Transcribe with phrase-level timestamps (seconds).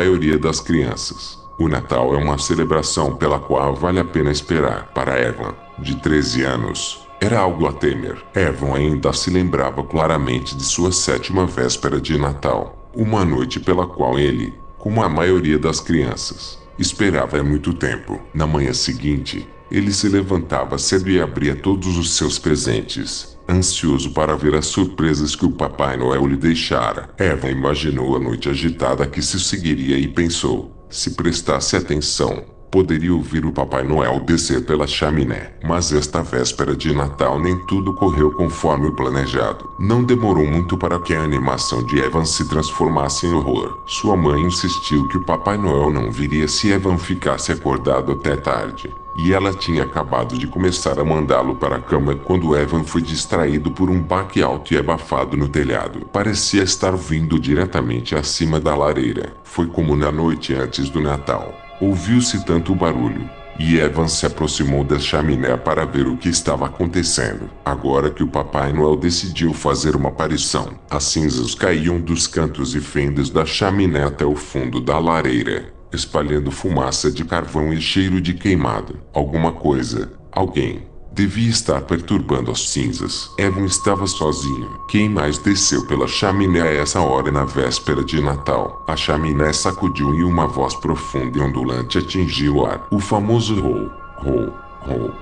[0.00, 1.38] maioria das crianças.
[1.58, 4.90] O Natal é uma celebração pela qual vale a pena esperar.
[4.94, 8.16] Para Evan, de 13 anos, era algo a temer.
[8.34, 14.18] Evan ainda se lembrava claramente de sua sétima véspera de Natal, uma noite pela qual
[14.18, 18.18] ele, como a maioria das crianças, esperava há muito tempo.
[18.32, 24.36] Na manhã seguinte, ele se levantava cedo e abria todos os seus presentes, ansioso para
[24.36, 27.10] ver as surpresas que o Papai Noel lhe deixara.
[27.18, 33.44] Evan imaginou a noite agitada que se seguiria e pensou: se prestasse atenção, poderia ouvir
[33.44, 35.52] o Papai Noel descer pela chaminé.
[35.62, 39.68] Mas esta véspera de Natal nem tudo correu conforme o planejado.
[39.78, 43.82] Não demorou muito para que a animação de Evan se transformasse em horror.
[43.86, 48.92] Sua mãe insistiu que o Papai Noel não viria se Evan ficasse acordado até tarde.
[49.22, 53.70] E ela tinha acabado de começar a mandá-lo para a cama quando Evan foi distraído
[53.70, 56.06] por um baque alto e abafado no telhado.
[56.10, 59.34] Parecia estar vindo diretamente acima da lareira.
[59.44, 61.54] Foi como na noite antes do Natal.
[61.82, 67.50] Ouviu-se tanto barulho, e Evan se aproximou da chaminé para ver o que estava acontecendo.
[67.62, 72.80] Agora que o Papai Noel decidiu fazer uma aparição, as cinzas caíam dos cantos e
[72.80, 78.34] fendas da chaminé até o fundo da lareira, espalhando fumaça de carvão e cheiro de
[78.34, 78.98] queimado.
[79.12, 80.82] Alguma coisa, alguém,
[81.12, 83.30] devia estar perturbando as cinzas.
[83.36, 84.70] Evan estava sozinho.
[84.88, 88.84] Quem mais desceu pela chaminé a essa hora na véspera de Natal?
[88.86, 92.86] A chaminé sacudiu e uma voz profunda e ondulante atingiu o ar.
[92.90, 94.52] O famoso rou, rou,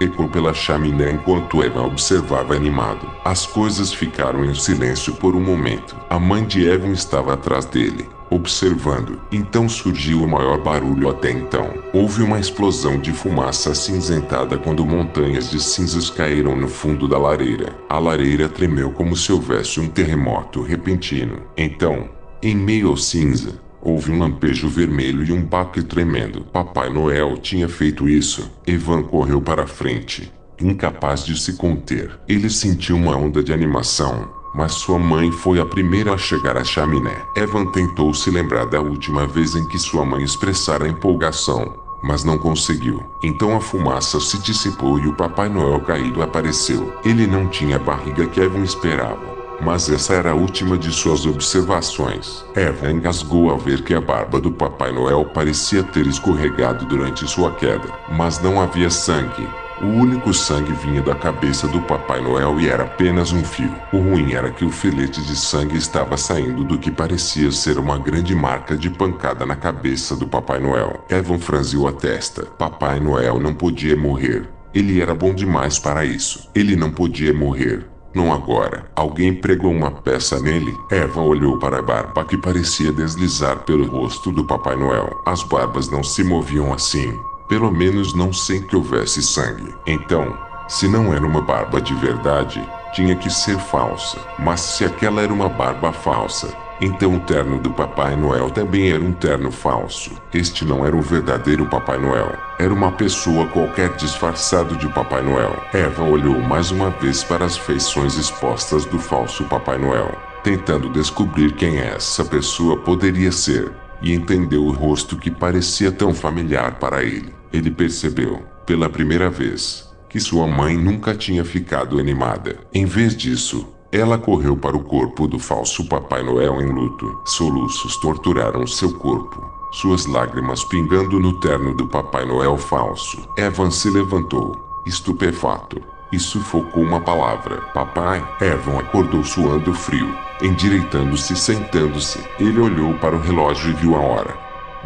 [0.01, 3.09] ecoou pela chaminé enquanto Evan observava animado.
[3.25, 5.97] As coisas ficaram em silêncio por um momento.
[6.09, 9.21] A mãe de Evan estava atrás dele observando.
[9.33, 11.73] Então surgiu o maior barulho até então.
[11.93, 17.75] Houve uma explosão de fumaça acinzentada quando montanhas de cinzas caíram no fundo da lareira.
[17.89, 21.43] A lareira tremeu como se houvesse um terremoto repentino.
[21.57, 22.09] Então,
[22.43, 26.43] em meio ao cinza, houve um lampejo vermelho e um baque tremendo.
[26.53, 28.51] Papai Noel tinha feito isso.
[28.67, 32.19] Evan correu para a frente, incapaz de se conter.
[32.29, 36.65] Ele sentiu uma onda de animação mas sua mãe foi a primeira a chegar à
[36.65, 37.15] chaminé.
[37.37, 41.73] Evan tentou se lembrar da última vez em que sua mãe expressara empolgação,
[42.03, 43.03] mas não conseguiu.
[43.23, 46.93] Então a fumaça se dissipou e o Papai Noel caído apareceu.
[47.05, 49.38] Ele não tinha a barriga que Evan esperava.
[49.61, 52.45] Mas essa era a última de suas observações.
[52.55, 57.53] Evan engasgou ao ver que a barba do Papai Noel parecia ter escorregado durante sua
[57.53, 59.49] queda, mas não havia sangue.
[59.81, 63.73] O único sangue vinha da cabeça do Papai Noel e era apenas um fio.
[63.93, 67.97] O ruim era que o filete de sangue estava saindo do que parecia ser uma
[67.97, 71.05] grande marca de pancada na cabeça do Papai Noel.
[71.09, 72.45] Evan franziu a testa.
[72.45, 74.49] Papai Noel não podia morrer.
[74.75, 76.51] Ele era bom demais para isso.
[76.57, 77.87] Ele não podia morrer.
[78.19, 78.91] Não agora.
[78.97, 80.77] Alguém pregou uma peça nele.
[80.91, 85.23] Evan olhou para a barba que parecia deslizar pelo rosto do Papai Noel.
[85.25, 87.17] As barbas não se moviam assim.
[87.49, 89.73] Pelo menos não sem que houvesse sangue.
[89.87, 90.37] Então,
[90.67, 92.61] se não era uma barba de verdade,
[92.93, 94.19] tinha que ser falsa.
[94.37, 99.03] Mas se aquela era uma barba falsa, então o terno do Papai Noel também era
[99.03, 100.13] um terno falso.
[100.33, 102.33] Este não era o verdadeiro Papai Noel.
[102.59, 105.57] Era uma pessoa qualquer disfarçado de Papai Noel.
[105.73, 111.53] Eva olhou mais uma vez para as feições expostas do falso Papai Noel, tentando descobrir
[111.53, 117.39] quem essa pessoa poderia ser, e entendeu o rosto que parecia tão familiar para ele
[117.53, 122.57] ele percebeu, pela primeira vez, que sua mãe nunca tinha ficado animada.
[122.73, 127.19] Em vez disso, ela correu para o corpo do falso Papai Noel em luto.
[127.25, 133.27] Soluços torturaram seu corpo, suas lágrimas pingando no terno do Papai Noel falso.
[133.37, 135.81] Evan se levantou, estupefato,
[136.13, 137.63] e sufocou uma palavra.
[137.73, 140.15] Papai, Evan acordou suando frio.
[140.43, 144.37] Endireitando-se e sentando-se, ele olhou para o relógio e viu a hora.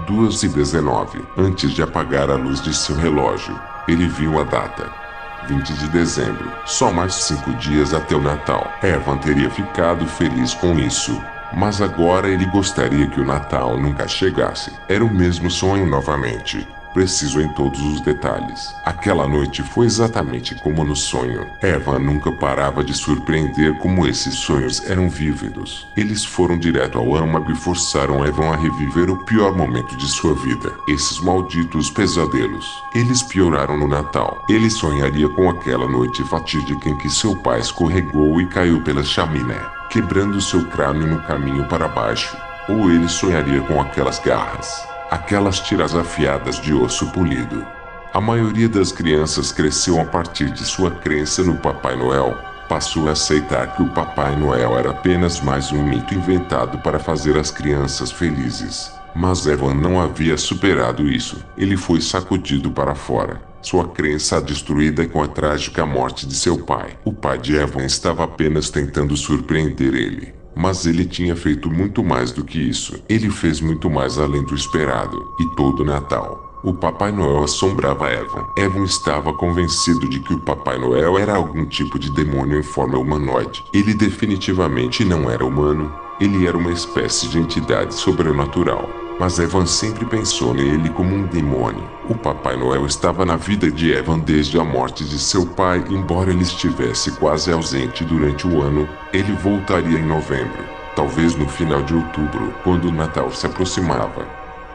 [0.06, 1.22] 2 e 19.
[1.36, 5.01] Antes de apagar a luz de seu relógio, ele viu a data.
[5.48, 6.52] 20 de dezembro.
[6.66, 8.72] Só mais cinco dias até o Natal.
[8.82, 11.20] Evan teria ficado feliz com isso.
[11.54, 14.72] Mas agora ele gostaria que o Natal nunca chegasse.
[14.88, 18.74] Era o mesmo sonho novamente preciso em todos os detalhes.
[18.84, 21.46] Aquela noite foi exatamente como no sonho.
[21.60, 25.86] Eva nunca parava de surpreender como esses sonhos eram vívidos.
[25.96, 30.34] Eles foram direto ao âmago e forçaram Evan a reviver o pior momento de sua
[30.34, 30.72] vida.
[30.88, 32.82] Esses malditos pesadelos.
[32.94, 34.44] Eles pioraram no Natal.
[34.48, 39.60] Ele sonharia com aquela noite fatídica em que seu pai escorregou e caiu pela chaminé,
[39.90, 42.36] quebrando seu crânio no caminho para baixo.
[42.68, 47.66] Ou ele sonharia com aquelas garras aquelas tiras afiadas de osso polido.
[48.14, 52.34] A maioria das crianças cresceu a partir de sua crença no Papai Noel,
[52.66, 57.36] passou a aceitar que o Papai Noel era apenas mais um mito inventado para fazer
[57.36, 58.90] as crianças felizes.
[59.14, 61.44] Mas Evan não havia superado isso.
[61.58, 63.42] Ele foi sacudido para fora.
[63.60, 66.96] Sua crença destruída com a trágica morte de seu pai.
[67.04, 70.41] O pai de Evan estava apenas tentando surpreender ele.
[70.54, 73.02] Mas ele tinha feito muito mais do que isso.
[73.08, 75.16] Ele fez muito mais além do esperado.
[75.40, 78.46] E todo Natal, o Papai Noel assombrava Evan.
[78.56, 82.98] Evan estava convencido de que o Papai Noel era algum tipo de demônio em forma
[82.98, 83.64] humanoide.
[83.72, 85.92] Ele definitivamente não era humano.
[86.20, 89.01] Ele era uma espécie de entidade sobrenatural.
[89.22, 91.88] Mas Evan sempre pensou nele como um demônio.
[92.08, 96.32] O Papai Noel estava na vida de Evan desde a morte de seu pai, embora
[96.32, 100.64] ele estivesse quase ausente durante o ano, ele voltaria em novembro,
[100.96, 104.26] talvez no final de outubro, quando o Natal se aproximava.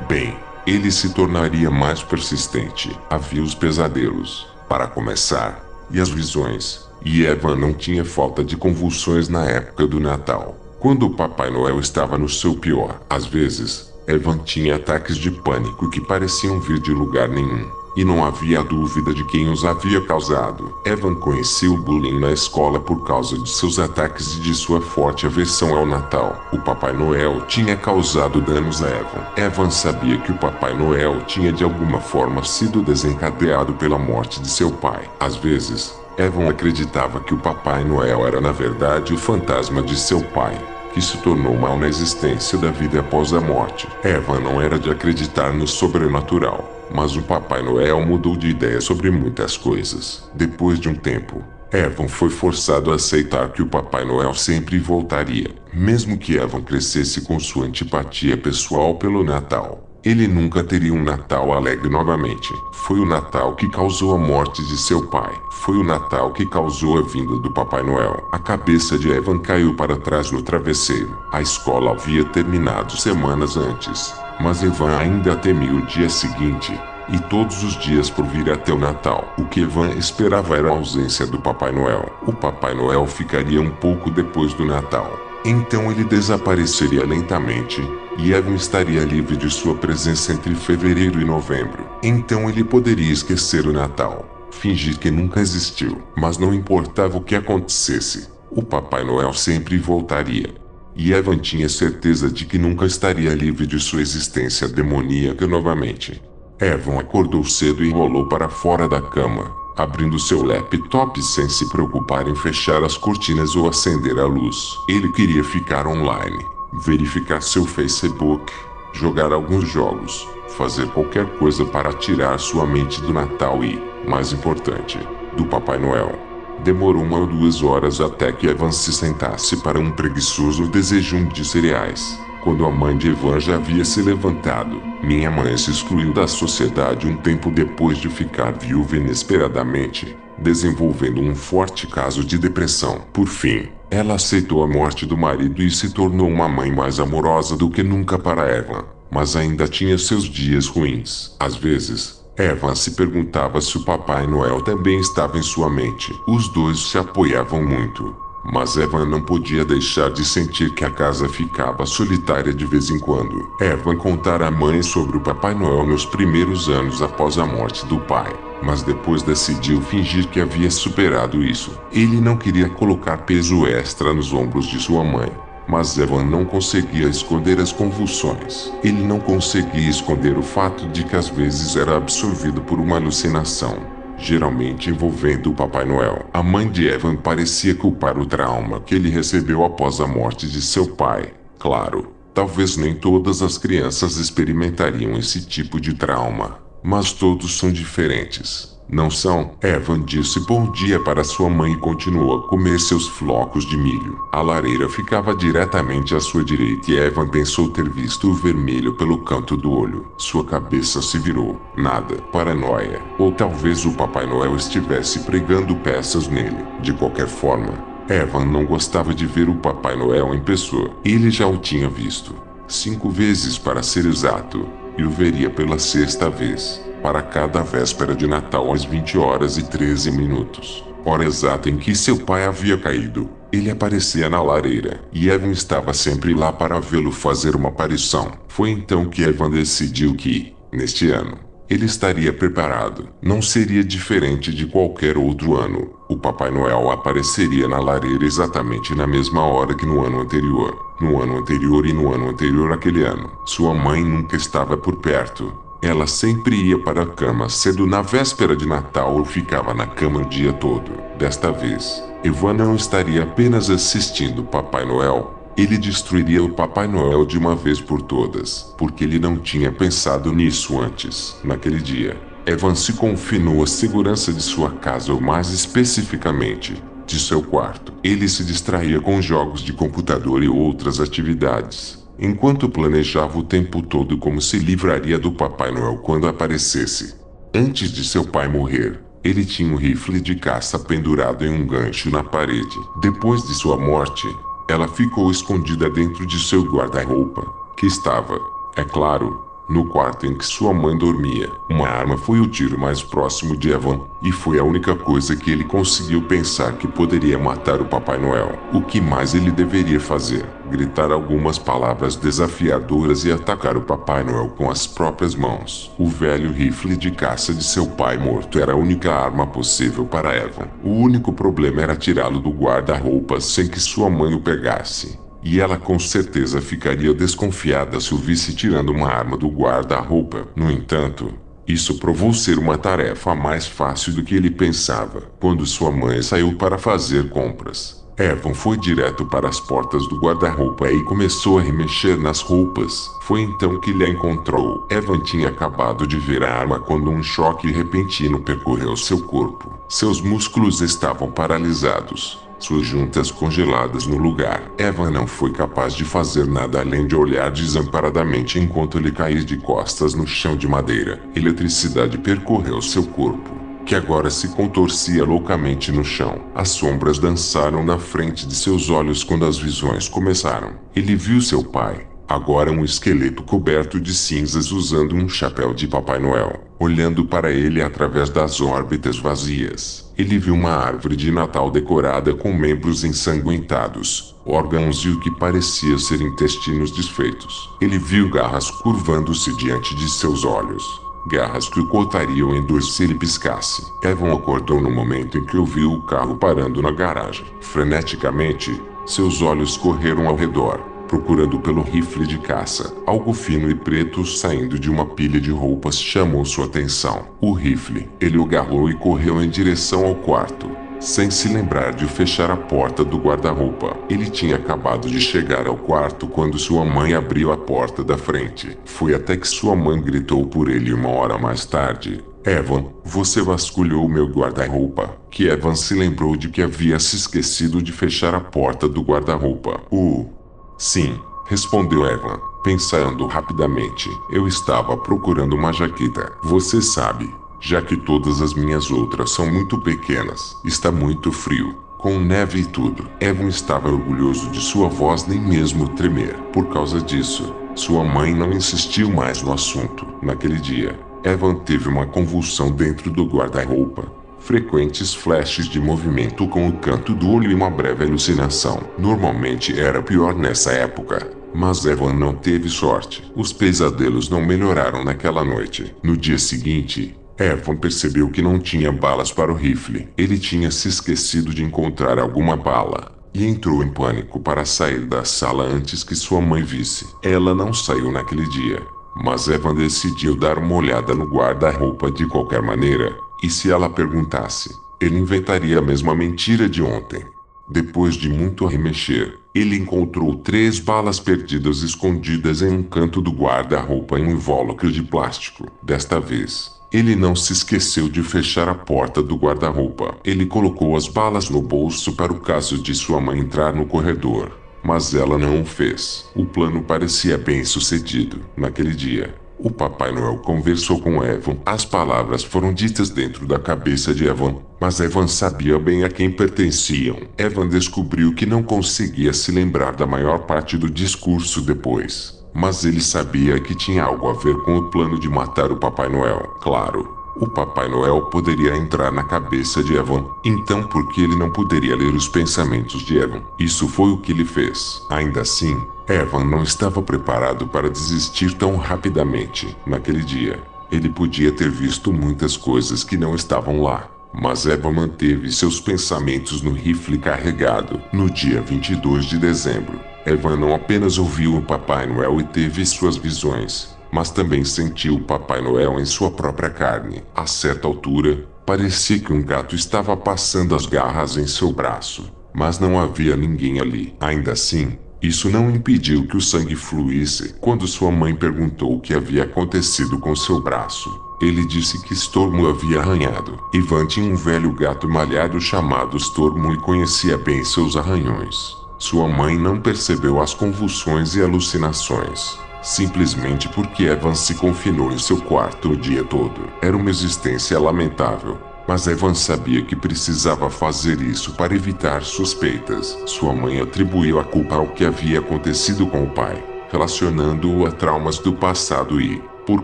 [0.08, 2.98] Bem, ele se tornaria mais persistente.
[3.10, 5.62] Havia os pesadelos, para começar,
[5.92, 6.88] e as visões.
[7.04, 11.82] E Evan não tinha falta de convulsões na época do Natal, quando o Papai Noel
[11.82, 13.02] estava no seu pior.
[13.10, 18.24] Às vezes, Evan tinha ataques de pânico que pareciam vir de lugar nenhum e não
[18.24, 20.74] havia dúvida de quem os havia causado.
[20.86, 25.26] Evan conhecia o bullying na escola por causa de seus ataques e de sua forte
[25.26, 26.40] aversão ao Natal.
[26.54, 29.26] O Papai Noel tinha causado danos a Evan.
[29.36, 34.48] Evan sabia que o Papai Noel tinha de alguma forma sido desencadeado pela morte de
[34.48, 35.10] seu pai.
[35.20, 40.22] Às vezes, Evan acreditava que o Papai Noel era na verdade o fantasma de seu
[40.22, 40.58] pai
[40.98, 43.88] que se tornou mal na existência da vida após a morte.
[44.04, 46.88] Evan não era de acreditar no sobrenatural.
[46.92, 50.28] Mas o Papai Noel mudou de ideia sobre muitas coisas.
[50.34, 55.52] Depois de um tempo, Evan foi forçado a aceitar que o Papai Noel sempre voltaria,
[55.72, 59.87] mesmo que Evan crescesse com sua antipatia pessoal pelo Natal.
[60.08, 62.54] Ele nunca teria um Natal alegre novamente.
[62.72, 65.38] Foi o Natal que causou a morte de seu pai.
[65.52, 68.26] Foi o Natal que causou a vinda do Papai Noel.
[68.32, 71.14] A cabeça de Evan caiu para trás no travesseiro.
[71.30, 74.16] A escola havia terminado semanas antes.
[74.40, 76.72] Mas Evan ainda temia o dia seguinte,
[77.10, 79.36] e todos os dias por vir até o Natal.
[79.38, 82.10] O que Evan esperava era a ausência do Papai Noel.
[82.26, 85.27] O Papai Noel ficaria um pouco depois do Natal.
[85.46, 87.82] Então ele desapareceria lentamente,
[88.18, 91.88] e Evan estaria livre de sua presença entre fevereiro e novembro.
[92.04, 97.36] Então ele poderia esquecer o Natal, fingir que nunca existiu, mas não importava o que
[97.36, 100.68] acontecesse, o Papai Noel sempre voltaria
[100.98, 106.20] e Evan tinha certeza de que nunca estaria livre de sua existência demoníaca novamente.
[106.60, 112.28] Evan acordou cedo e rolou para fora da cama, abrindo seu laptop sem se preocupar
[112.28, 114.76] em fechar as cortinas ou acender a luz.
[114.90, 116.44] Ele queria ficar online,
[116.84, 118.52] verificar seu Facebook,
[118.92, 124.98] jogar alguns jogos, fazer qualquer coisa para tirar sua mente do Natal e, mais importante,
[125.36, 126.18] do Papai Noel.
[126.64, 131.46] Demorou uma ou duas horas até que Evan se sentasse para um preguiçoso desejum de
[131.46, 132.20] cereais.
[132.48, 137.06] Quando a mãe de Evan já havia se levantado, minha mãe se excluiu da sociedade
[137.06, 143.02] um tempo depois de ficar viúva inesperadamente, desenvolvendo um forte caso de depressão.
[143.12, 147.58] Por fim, ela aceitou a morte do marido e se tornou uma mãe mais amorosa
[147.58, 151.36] do que nunca para Evan, mas ainda tinha seus dias ruins.
[151.42, 156.14] Às vezes, Evan se perguntava se o Papai Noel também estava em sua mente.
[156.26, 158.16] Os dois se apoiavam muito.
[158.50, 162.98] Mas Evan não podia deixar de sentir que a casa ficava solitária de vez em
[162.98, 163.52] quando.
[163.60, 168.00] Evan contara à mãe sobre o Papai Noel nos primeiros anos após a morte do
[168.00, 171.78] pai, mas depois decidiu fingir que havia superado isso.
[171.92, 175.30] Ele não queria colocar peso extra nos ombros de sua mãe.
[175.68, 178.72] Mas Evan não conseguia esconder as convulsões.
[178.82, 183.76] Ele não conseguia esconder o fato de que às vezes era absorvido por uma alucinação,
[184.18, 186.28] geralmente envolvendo o Papai Noel.
[186.34, 190.62] A mãe de Evan parecia culpar o trauma que ele recebeu após a morte de
[190.62, 191.34] seu pai.
[191.60, 198.77] Claro, talvez nem todas as crianças experimentariam esse tipo de trauma, mas todos são diferentes.
[198.90, 199.52] Não são?
[199.62, 204.18] Evan disse bom dia para sua mãe e continuou a comer seus flocos de milho.
[204.32, 209.18] A lareira ficava diretamente à sua direita e Evan pensou ter visto o vermelho pelo
[209.26, 210.10] canto do olho.
[210.18, 211.60] Sua cabeça se virou.
[211.76, 212.16] Nada.
[212.32, 213.02] Paranoia.
[213.20, 216.66] Ou talvez o Papai Noel estivesse pregando peças nele.
[216.82, 217.74] De qualquer forma,
[218.10, 220.92] Evan não gostava de ver o Papai Noel em pessoa.
[221.04, 222.34] Ele já o tinha visto.
[222.70, 224.66] Cinco vezes para ser exato.
[224.98, 229.64] E o veria pela sexta vez para cada véspera de Natal às 20 horas e
[229.64, 233.30] 13 minutos, hora exata em que seu pai havia caído.
[233.52, 238.32] Ele aparecia na lareira, e Evan estava sempre lá para vê-lo fazer uma aparição.
[238.48, 243.10] Foi então que Evan decidiu que, neste ano, ele estaria preparado.
[243.22, 245.92] Não seria diferente de qualquer outro ano.
[246.10, 250.78] O Papai Noel apareceria na lareira exatamente na mesma hora que no ano anterior.
[251.02, 255.67] No ano anterior e no ano anterior àquele ano, sua mãe nunca estava por perto.
[255.82, 260.22] Ela sempre ia para a cama cedo na véspera de Natal ou ficava na cama
[260.22, 260.92] o dia todo.
[261.18, 267.36] Desta vez, Evan não estaria apenas assistindo Papai Noel, ele destruiria o Papai Noel de
[267.38, 271.36] uma vez por todas, porque ele não tinha pensado nisso antes.
[271.44, 272.16] Naquele dia,
[272.46, 277.92] Evan se confinou à segurança de sua casa ou mais especificamente, de seu quarto.
[278.04, 284.18] Ele se distraía com jogos de computador e outras atividades, enquanto planejava o tempo todo
[284.18, 287.16] como se livraria do Papai Noel quando aparecesse.
[287.54, 292.10] Antes de seu pai morrer, ele tinha um rifle de caça pendurado em um gancho
[292.10, 292.78] na parede.
[293.02, 294.28] Depois de sua morte,
[294.70, 297.46] ela ficou escondida dentro de seu guarda-roupa,
[297.78, 298.40] que estava,
[298.76, 301.52] é claro, no quarto em que sua mãe dormia.
[301.70, 305.52] Uma arma foi o tiro mais próximo de Evan, e foi a única coisa que
[305.52, 308.58] ele conseguiu pensar que poderia matar o Papai Noel.
[308.74, 310.46] O que mais ele deveria fazer?
[310.70, 315.92] Gritar algumas palavras desafiadoras e atacar o Papai Noel com as próprias mãos.
[315.98, 320.36] O velho rifle de caça de seu pai morto era a única arma possível para
[320.36, 320.68] Evan.
[320.84, 325.78] O único problema era tirá-lo do guarda-roupa sem que sua mãe o pegasse e ela
[325.78, 330.48] com certeza ficaria desconfiada se o visse tirando uma arma do guarda-roupa.
[330.54, 331.34] No entanto,
[331.68, 335.24] isso provou ser uma tarefa mais fácil do que ele pensava.
[335.40, 340.92] Quando sua mãe saiu para fazer compras, Evan foi direto para as portas do guarda-roupa
[340.92, 343.16] e começou a remexer nas roupas.
[343.22, 344.86] Foi então que lhe encontrou.
[344.90, 349.72] Evan tinha acabado de ver a arma quando um choque repentino percorreu seu corpo.
[349.88, 354.64] Seus músculos estavam paralisados suas juntas congeladas no lugar.
[354.78, 359.58] Eva não foi capaz de fazer nada além de olhar desamparadamente enquanto ele caía de
[359.58, 361.22] costas no chão de madeira.
[361.36, 363.52] Eletricidade percorreu seu corpo,
[363.88, 366.42] que agora se contorcia loucamente no chão.
[366.54, 370.74] As sombras dançaram na frente de seus olhos quando as visões começaram.
[370.94, 376.20] Ele viu seu pai, agora um esqueleto coberto de cinzas usando um chapéu de Papai
[376.20, 380.12] Noel, olhando para ele através das órbitas vazias.
[380.18, 385.98] Ele viu uma árvore de Natal decorada com membros ensanguentados, órgãos e o que parecia
[385.98, 387.70] ser intestinos desfeitos.
[387.80, 391.07] Ele viu garras curvando-se diante de seus olhos.
[391.28, 393.92] Garras que o cortariam em dois se ele piscasse.
[394.02, 397.46] Evan acordou no momento em que ouviu o carro parando na garagem.
[397.62, 402.94] Freneticamente, seus olhos correram ao redor procurando pelo rifle de caça.
[403.06, 407.26] Algo fino e preto saindo de uma pilha de roupas chamou sua atenção.
[407.42, 408.10] O rifle.
[408.20, 410.70] Ele o agarrou e correu em direção ao quarto.
[411.00, 415.78] Sem se lembrar de fechar a porta do guarda-roupa, ele tinha acabado de chegar ao
[415.78, 418.78] quarto quando sua mãe abriu a porta da frente.
[418.86, 424.08] Foi até que sua mãe gritou por ele uma hora mais tarde: Evan, você vasculhou
[424.10, 425.16] meu guarda-roupa.
[425.30, 429.82] Que Evan se lembrou de que havia se esquecido de fechar a porta do guarda-roupa.
[429.92, 430.38] Uh,
[430.78, 434.08] Sim, respondeu Evan, pensando rapidamente.
[434.32, 436.32] Eu estava procurando uma jaqueta.
[436.44, 437.28] Você sabe,
[437.60, 441.76] já que todas as minhas outras são muito pequenas, está muito frio.
[441.98, 446.36] Com neve e tudo, Evan estava orgulhoso de sua voz nem mesmo tremer.
[446.54, 450.06] Por causa disso, sua mãe não insistiu mais no assunto.
[450.22, 456.74] Naquele dia, Evan teve uma convulsão dentro do guarda-roupa frequentes flashes de movimento com o
[456.78, 458.82] canto do olho e uma breve alucinação.
[458.98, 463.30] Normalmente era pior nessa época, mas Evan não teve sorte.
[463.36, 465.94] Os pesadelos não melhoraram naquela noite.
[466.02, 470.08] No dia seguinte, Evan percebeu que não tinha balas para o rifle.
[470.18, 475.24] Ele tinha se esquecido de encontrar alguma bala e entrou em pânico para sair da
[475.24, 477.06] sala antes que sua mãe visse.
[477.22, 478.82] Ela não saiu naquele dia,
[479.24, 483.16] mas Evan decidiu dar uma olhada no guarda-roupa de qualquer maneira.
[483.44, 487.24] E se ela perguntasse, ele inventaria a mesma mentira de ontem.
[487.70, 494.18] Depois de muito remexer, ele encontrou três balas perdidas escondidas em um canto do guarda-roupa
[494.18, 495.68] em um invólucro de plástico.
[495.84, 500.16] Desta vez, ele não se esqueceu de fechar a porta do guarda-roupa.
[500.24, 504.58] Ele colocou as balas no bolso para o caso de sua mãe entrar no corredor.
[504.84, 506.30] Mas ela não o fez.
[506.34, 508.40] O plano parecia bem sucedido.
[508.56, 511.58] Naquele dia, o Papai Noel conversou com Evan.
[511.66, 516.30] As palavras foram ditas dentro da cabeça de Evan, mas Evan sabia bem a quem
[516.30, 517.18] pertenciam.
[517.38, 523.00] Evan descobriu que não conseguia se lembrar da maior parte do discurso depois, mas ele
[523.00, 526.56] sabia que tinha algo a ver com o plano de matar o Papai Noel.
[526.60, 530.26] Claro, o Papai Noel poderia entrar na cabeça de Evan.
[530.44, 533.44] Então, por que ele não poderia ler os pensamentos de Evan?
[533.60, 535.06] Isso foi o que ele fez.
[535.08, 539.78] Ainda assim, Evan não estava preparado para desistir tão rapidamente.
[539.86, 540.60] Naquele dia,
[540.92, 544.10] ele podia ter visto muitas coisas que não estavam lá.
[544.34, 548.02] Mas Eva manteve seus pensamentos no rifle carregado.
[548.12, 553.16] No dia 22 de dezembro, Evan não apenas ouviu o Papai Noel e teve suas
[553.16, 557.24] visões, mas também sentiu o Papai Noel em sua própria carne.
[557.34, 562.78] A certa altura, parecia que um gato estava passando as garras em seu braço, mas
[562.78, 564.14] não havia ninguém ali.
[564.20, 567.56] Ainda assim, isso não impediu que o sangue fluísse.
[567.62, 571.10] Quando sua mãe perguntou o que havia acontecido com seu braço,
[571.42, 573.58] ele disse que Stormo havia arranhado.
[573.74, 578.87] Ivan tinha um velho gato malhado chamado Stormo e conhecia bem seus arranhões.
[579.00, 585.38] Sua mãe não percebeu as convulsões e alucinações, simplesmente porque Evan se confinou em seu
[585.40, 586.68] quarto o dia todo.
[586.82, 593.16] Era uma existência lamentável, mas Evan sabia que precisava fazer isso para evitar suspeitas.
[593.28, 598.40] Sua mãe atribuiu a culpa ao que havia acontecido com o pai, relacionando-o a traumas
[598.40, 599.84] do passado e, por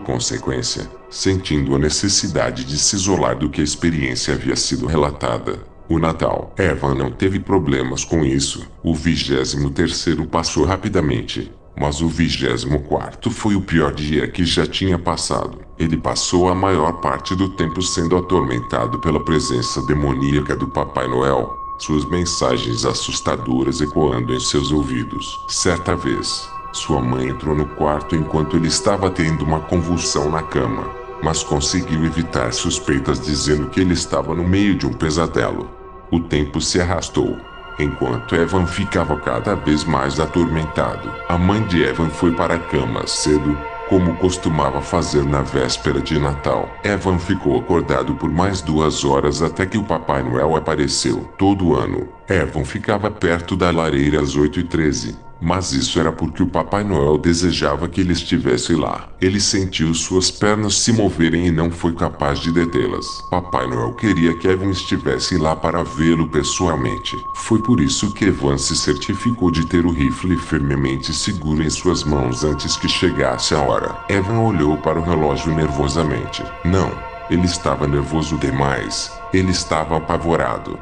[0.00, 5.73] consequência, sentindo a necessidade de se isolar do que a experiência havia sido relatada.
[5.86, 6.54] O Natal.
[6.56, 8.66] Evan não teve problemas com isso.
[8.82, 11.52] O vigésimo terceiro passou rapidamente.
[11.78, 15.58] Mas o vigésimo quarto foi o pior dia que já tinha passado.
[15.78, 21.52] Ele passou a maior parte do tempo sendo atormentado pela presença demoníaca do Papai Noel,
[21.78, 25.26] suas mensagens assustadoras ecoando em seus ouvidos.
[25.48, 31.03] Certa vez, sua mãe entrou no quarto enquanto ele estava tendo uma convulsão na cama
[31.22, 35.70] mas conseguiu evitar suspeitas dizendo que ele estava no meio de um pesadelo.
[36.10, 37.36] O tempo se arrastou.
[37.78, 43.04] Enquanto Evan ficava cada vez mais atormentado, a mãe de Evan foi para a cama
[43.06, 43.56] cedo,
[43.88, 46.68] como costumava fazer na véspera de Natal.
[46.84, 51.28] Evan ficou acordado por mais duas horas até que o Papai Noel apareceu.
[51.36, 56.84] Todo ano, Evan ficava perto da lareira às 8h13, mas isso era porque o Papai
[56.84, 59.08] Noel desejava que ele estivesse lá.
[59.20, 63.06] Ele sentiu suas pernas se moverem e não foi capaz de detê-las.
[63.30, 67.16] Papai Noel queria que Evan estivesse lá para vê-lo pessoalmente.
[67.36, 72.04] Foi por isso que Evan se certificou de ter o rifle firmemente seguro em suas
[72.04, 73.96] mãos antes que chegasse a hora.
[74.08, 76.42] Evan olhou para o relógio nervosamente.
[76.64, 76.90] Não,
[77.30, 79.10] ele estava nervoso demais.
[79.32, 80.78] Ele estava apavorado.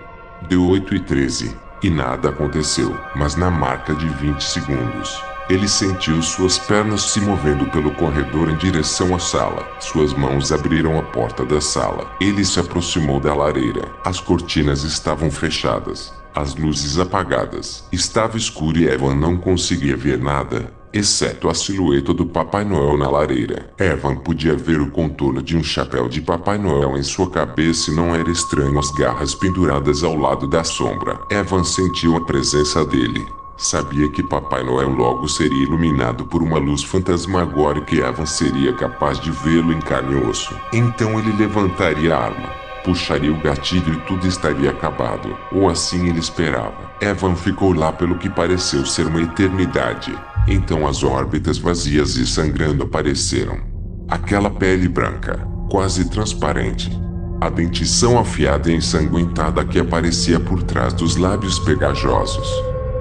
[0.49, 2.99] Deu 8 e 13 e nada aconteceu.
[3.15, 8.57] Mas na marca de 20 segundos, ele sentiu suas pernas se movendo pelo corredor em
[8.57, 9.69] direção à sala.
[9.81, 12.11] Suas mãos abriram a porta da sala.
[12.21, 13.89] Ele se aproximou da lareira.
[14.05, 17.85] As cortinas estavam fechadas, as luzes apagadas.
[17.93, 23.09] Estava escuro e Evan não conseguia ver nada exceto a silhueta do Papai Noel na
[23.09, 23.71] lareira.
[23.79, 27.95] Evan podia ver o contorno de um chapéu de Papai Noel em sua cabeça e
[27.95, 31.19] não era estranho as garras penduradas ao lado da sombra.
[31.31, 33.25] Evan sentiu a presença dele.
[33.57, 39.21] Sabia que Papai Noel logo seria iluminado por uma luz fantasmagórica e Evan seria capaz
[39.21, 40.55] de vê-lo em carne e osso.
[40.73, 45.37] Então ele levantaria a arma puxaria o gatilho e tudo estaria acabado.
[45.53, 46.93] Ou assim ele esperava.
[47.01, 50.17] Evan ficou lá pelo que pareceu ser uma eternidade.
[50.47, 53.59] Então as órbitas vazias e sangrando apareceram.
[54.09, 56.91] Aquela pele branca, quase transparente.
[57.41, 62.49] A dentição afiada e ensanguentada que aparecia por trás dos lábios pegajosos.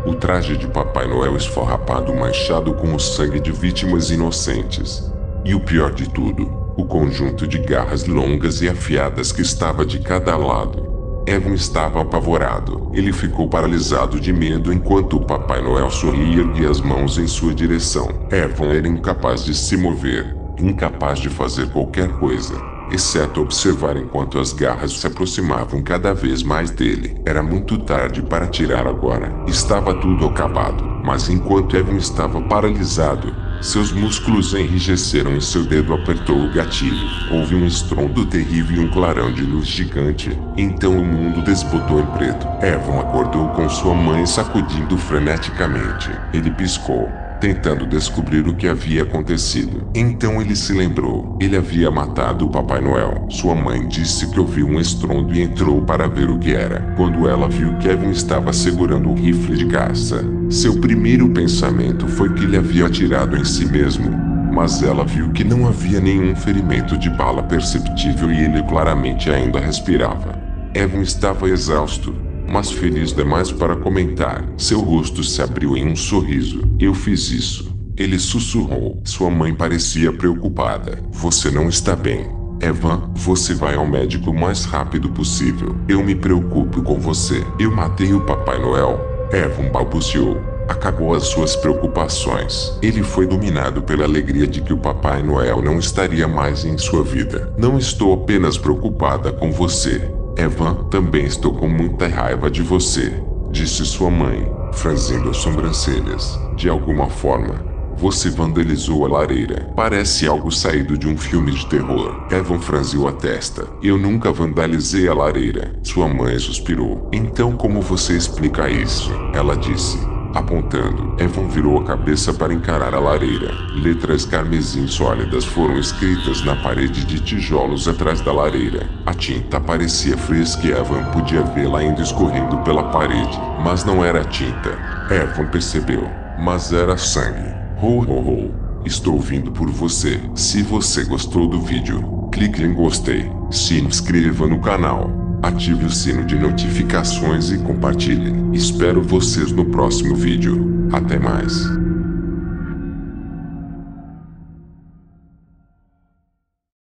[0.05, 5.11] O traje de Papai Noel esforrapado manchado com o sangue de vítimas inocentes.
[5.45, 9.99] E o pior de tudo, o conjunto de garras longas e afiadas que estava de
[9.99, 10.91] cada lado.
[11.27, 12.89] Evan estava apavorado.
[12.93, 17.53] Ele ficou paralisado de medo enquanto o Papai Noel sorria e as mãos em sua
[17.53, 18.09] direção.
[18.31, 22.55] Evan era incapaz de se mover, incapaz de fazer qualquer coisa,
[22.91, 27.21] exceto observar enquanto as garras se aproximavam cada vez mais dele.
[27.25, 29.31] Era muito tarde para tirar agora.
[29.47, 30.83] Estava tudo acabado.
[31.03, 37.07] Mas enquanto Evan estava paralisado, seus músculos enrijeceram e seu dedo apertou o gatilho.
[37.31, 40.37] Houve um estrondo terrível e um clarão de luz gigante.
[40.57, 42.47] Então o mundo desbotou em preto.
[42.61, 46.09] Evan acordou com sua mãe sacudindo freneticamente.
[46.33, 47.07] Ele piscou
[47.41, 49.89] tentando descobrir o que havia acontecido.
[49.95, 51.37] Então ele se lembrou.
[51.41, 53.25] Ele havia matado o Papai Noel.
[53.31, 56.93] Sua mãe disse que ouviu um estrondo e entrou para ver o que era.
[56.95, 62.43] Quando ela viu Kevin estava segurando o rifle de caça, seu primeiro pensamento foi que
[62.43, 64.11] ele havia atirado em si mesmo.
[64.53, 69.59] Mas ela viu que não havia nenhum ferimento de bala perceptível e ele claramente ainda
[69.59, 70.39] respirava.
[70.75, 72.13] Evan estava exausto,
[72.51, 74.43] mas feliz demais para comentar.
[74.57, 76.61] Seu rosto se abriu em um sorriso.
[76.79, 77.71] Eu fiz isso.
[77.95, 79.01] Ele sussurrou.
[79.05, 81.01] Sua mãe parecia preocupada.
[81.11, 82.29] Você não está bem.
[82.59, 85.75] Evan, você vai ao médico o mais rápido possível.
[85.87, 87.43] Eu me preocupo com você.
[87.57, 88.99] Eu matei o Papai Noel.
[89.31, 90.41] Evan balbuciou.
[90.67, 92.77] Acabou as suas preocupações.
[92.81, 97.03] Ele foi dominado pela alegria de que o Papai Noel não estaria mais em sua
[97.03, 97.53] vida.
[97.57, 100.09] Não estou apenas preocupada com você.
[100.37, 103.13] Evan, também estou com muita raiva de você.
[103.51, 106.39] disse sua mãe, franzindo as sobrancelhas.
[106.55, 109.71] De alguma forma, você vandalizou a lareira.
[109.75, 112.25] Parece algo saído de um filme de terror.
[112.31, 113.67] Evan franziu a testa.
[113.83, 115.73] Eu nunca vandalizei a lareira.
[115.83, 117.09] Sua mãe suspirou.
[117.11, 119.11] Então como você explica isso?
[119.33, 121.15] Ela disse apontando.
[121.17, 123.51] Evan virou a cabeça para encarar a lareira.
[123.73, 128.89] Letras carmesim sólidas foram escritas na parede de tijolos atrás da lareira.
[129.05, 133.39] A tinta parecia fresca e Evan podia vê-la ainda escorrendo pela parede.
[133.63, 134.77] Mas não era tinta.
[135.09, 136.07] Evan percebeu.
[136.39, 137.53] Mas era sangue.
[137.81, 138.51] Ho ho ho.
[138.85, 140.19] Estou vindo por você.
[140.33, 143.31] Se você gostou do vídeo, clique em gostei.
[143.51, 148.55] Se inscreva no canal ative o sino de notificações e compartilhe.
[148.55, 150.89] Espero vocês no próximo vídeo.
[150.91, 151.80] Até mais.